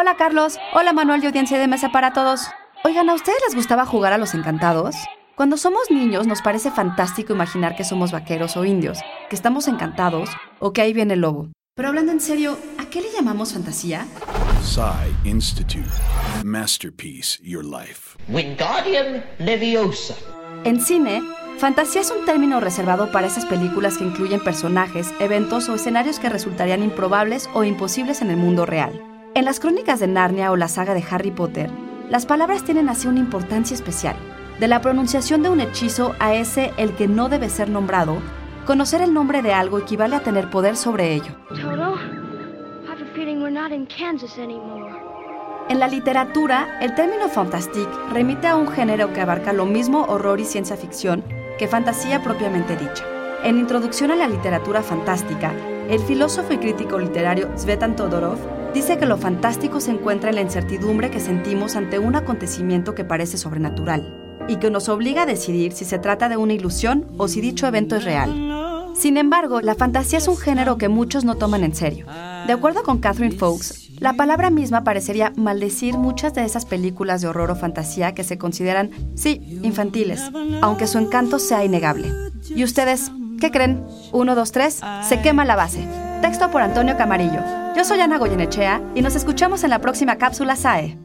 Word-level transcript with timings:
Hola 0.00 0.16
Carlos, 0.16 0.58
hola 0.72 0.94
Manuel 0.94 1.22
y 1.22 1.26
audiencia 1.26 1.58
de 1.58 1.68
mesa 1.68 1.92
para 1.92 2.14
todos. 2.14 2.48
Oigan, 2.84 3.10
¿a 3.10 3.14
ustedes 3.14 3.36
les 3.44 3.54
gustaba 3.54 3.84
jugar 3.84 4.14
a 4.14 4.16
los 4.16 4.32
encantados? 4.32 4.96
Cuando 5.34 5.58
somos 5.58 5.90
niños 5.90 6.26
nos 6.26 6.40
parece 6.40 6.70
fantástico 6.70 7.34
imaginar 7.34 7.76
que 7.76 7.84
somos 7.84 8.10
vaqueros 8.10 8.56
o 8.56 8.64
indios, 8.64 9.00
que 9.28 9.36
estamos 9.36 9.68
encantados 9.68 10.30
o 10.58 10.72
que 10.72 10.80
ahí 10.80 10.94
viene 10.94 11.12
el 11.12 11.20
lobo. 11.20 11.48
Pero 11.74 11.90
hablando 11.90 12.12
en 12.12 12.22
serio, 12.22 12.56
¿a 12.78 12.86
qué 12.86 13.02
le 13.02 13.12
llamamos 13.12 13.52
fantasía? 13.52 14.06
Psy 14.62 15.28
Institute. 15.28 15.84
Masterpiece 16.44 17.38
Your 17.42 17.62
Life. 17.62 18.16
Wingardium 18.30 19.20
Leviosa. 19.38 20.14
En 20.64 20.80
cine, 20.80 21.22
fantasía 21.58 22.00
es 22.00 22.10
un 22.10 22.24
término 22.24 22.58
reservado 22.58 23.12
para 23.12 23.26
esas 23.26 23.44
películas 23.44 23.98
que 23.98 24.04
incluyen 24.04 24.40
personajes, 24.40 25.12
eventos 25.20 25.68
o 25.68 25.74
escenarios 25.74 26.18
que 26.18 26.30
resultarían 26.30 26.82
improbables 26.82 27.50
o 27.52 27.64
imposibles 27.64 28.22
en 28.22 28.30
el 28.30 28.38
mundo 28.38 28.64
real. 28.64 29.09
En 29.32 29.44
las 29.44 29.60
crónicas 29.60 30.00
de 30.00 30.08
Narnia 30.08 30.50
o 30.50 30.56
la 30.56 30.66
saga 30.66 30.92
de 30.92 31.04
Harry 31.08 31.30
Potter, 31.30 31.70
las 32.08 32.26
palabras 32.26 32.64
tienen 32.64 32.88
así 32.88 33.06
una 33.06 33.20
importancia 33.20 33.76
especial. 33.76 34.16
De 34.58 34.66
la 34.66 34.80
pronunciación 34.80 35.44
de 35.44 35.48
un 35.48 35.60
hechizo 35.60 36.16
a 36.18 36.34
ese 36.34 36.72
el 36.78 36.96
que 36.96 37.06
no 37.06 37.28
debe 37.28 37.48
ser 37.48 37.70
nombrado, 37.70 38.16
conocer 38.66 39.02
el 39.02 39.14
nombre 39.14 39.40
de 39.40 39.52
algo 39.52 39.78
equivale 39.78 40.16
a 40.16 40.20
tener 40.20 40.50
poder 40.50 40.76
sobre 40.76 41.14
ello. 41.14 41.32
Toto, 41.48 41.94
I 41.94 42.90
have 42.90 43.00
a 43.00 43.14
feeling 43.14 43.36
we're 43.36 43.52
not 43.52 43.70
in 43.70 43.86
Kansas 43.86 44.36
anymore. 44.36 44.92
En 45.68 45.78
la 45.78 45.86
literatura, 45.86 46.80
el 46.80 46.96
término 46.96 47.28
fantastique 47.28 47.88
remite 48.12 48.48
a 48.48 48.56
un 48.56 48.66
género 48.66 49.12
que 49.12 49.20
abarca 49.20 49.52
lo 49.52 49.64
mismo 49.64 50.06
horror 50.08 50.40
y 50.40 50.44
ciencia 50.44 50.76
ficción 50.76 51.22
que 51.56 51.68
fantasía 51.68 52.20
propiamente 52.24 52.76
dicha. 52.76 53.04
En 53.44 53.58
Introducción 53.58 54.10
a 54.10 54.16
la 54.16 54.26
literatura 54.26 54.82
fantástica, 54.82 55.52
el 55.88 56.00
filósofo 56.00 56.52
y 56.52 56.58
crítico 56.58 56.98
literario 56.98 57.48
Svetan 57.56 57.94
Todorov 57.94 58.59
dice 58.74 58.98
que 58.98 59.06
lo 59.06 59.18
fantástico 59.18 59.80
se 59.80 59.90
encuentra 59.90 60.30
en 60.30 60.36
la 60.36 60.42
incertidumbre 60.42 61.10
que 61.10 61.20
sentimos 61.20 61.76
ante 61.76 61.98
un 61.98 62.16
acontecimiento 62.16 62.94
que 62.94 63.04
parece 63.04 63.36
sobrenatural 63.36 64.16
y 64.48 64.56
que 64.56 64.70
nos 64.70 64.88
obliga 64.88 65.22
a 65.22 65.26
decidir 65.26 65.72
si 65.72 65.84
se 65.84 65.98
trata 65.98 66.28
de 66.28 66.36
una 66.36 66.52
ilusión 66.52 67.06
o 67.18 67.28
si 67.28 67.40
dicho 67.40 67.66
evento 67.66 67.96
es 67.96 68.04
real. 68.04 68.90
Sin 68.94 69.16
embargo, 69.16 69.60
la 69.60 69.74
fantasía 69.74 70.18
es 70.18 70.28
un 70.28 70.36
género 70.36 70.76
que 70.76 70.88
muchos 70.88 71.24
no 71.24 71.36
toman 71.36 71.64
en 71.64 71.74
serio. 71.74 72.06
De 72.46 72.52
acuerdo 72.52 72.82
con 72.82 72.98
Catherine 72.98 73.36
Fox, 73.36 73.90
la 73.98 74.14
palabra 74.14 74.50
misma 74.50 74.82
parecería 74.82 75.32
maldecir 75.36 75.96
muchas 75.96 76.34
de 76.34 76.44
esas 76.44 76.66
películas 76.66 77.20
de 77.20 77.28
horror 77.28 77.50
o 77.50 77.56
fantasía 77.56 78.14
que 78.14 78.24
se 78.24 78.38
consideran, 78.38 78.90
sí, 79.14 79.40
infantiles, 79.62 80.22
aunque 80.62 80.86
su 80.86 80.98
encanto 80.98 81.38
sea 81.38 81.64
innegable. 81.64 82.10
¿Y 82.48 82.64
ustedes 82.64 83.12
qué 83.40 83.50
creen? 83.50 83.84
Uno, 84.12 84.34
dos, 84.34 84.52
tres, 84.52 84.80
se 85.02 85.20
quema 85.20 85.44
la 85.44 85.56
base. 85.56 85.86
Texto 86.22 86.50
por 86.50 86.62
Antonio 86.62 86.96
Camarillo. 86.96 87.59
Yo 87.76 87.84
soy 87.84 88.00
Ana 88.00 88.18
Goyenechea 88.18 88.82
y 88.94 89.00
nos 89.00 89.14
escuchamos 89.14 89.62
en 89.62 89.70
la 89.70 89.78
próxima 89.78 90.16
cápsula 90.16 90.56
SAE. 90.56 90.98